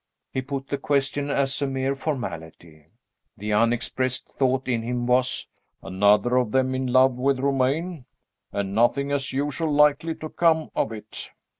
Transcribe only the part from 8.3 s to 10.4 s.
and nothing, as usual, likely to